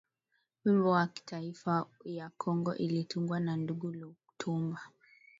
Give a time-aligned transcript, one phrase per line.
[0.65, 4.81] Wimbo wa kitaifa ya kongo ilitungwa na ndugu Lutumba